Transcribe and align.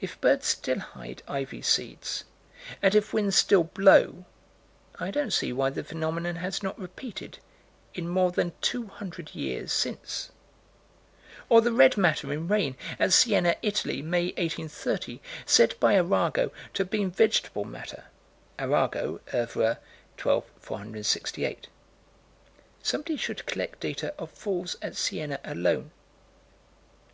If 0.00 0.18
birds 0.22 0.46
still 0.46 0.78
hide 0.78 1.22
ivy 1.28 1.60
seeds, 1.60 2.24
and 2.80 2.94
if 2.94 3.12
winds 3.12 3.36
still 3.36 3.64
blow, 3.64 4.24
I 4.98 5.10
don't 5.10 5.30
see 5.30 5.52
why 5.52 5.68
the 5.68 5.84
phenomenon 5.84 6.36
has 6.36 6.62
not 6.62 6.78
repeated 6.78 7.38
in 7.92 8.08
more 8.08 8.30
than 8.32 8.54
two 8.62 8.86
hundred 8.86 9.34
years 9.34 9.70
since. 9.70 10.30
Or 11.50 11.60
the 11.60 11.74
red 11.74 11.98
matter 11.98 12.32
in 12.32 12.48
rain, 12.48 12.76
at 12.98 13.12
Siena, 13.12 13.56
Italy, 13.60 14.00
May, 14.00 14.28
1830; 14.38 15.20
said, 15.44 15.78
by 15.78 15.96
Arago, 15.98 16.50
to 16.72 16.84
have 16.84 16.90
been 16.90 17.10
vegetable 17.10 17.66
matter 17.66 18.04
(Arago, 18.58 19.20
OEuvres, 19.34 19.76
12 20.16 20.44
468). 20.60 21.66
Somebody 22.82 23.18
should 23.18 23.44
collect 23.44 23.80
data 23.80 24.14
of 24.18 24.30
falls 24.30 24.76
at 24.80 24.96
Siena 24.96 25.38
alone. 25.44 25.90